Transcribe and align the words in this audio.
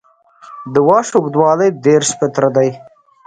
د 0.73 0.75
واش 0.87 1.07
اوږدوالی 1.17 1.69
دېرش 1.85 2.09
متره 2.19 2.49
دی 2.55 2.69